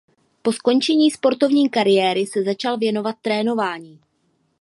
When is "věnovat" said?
2.77-3.15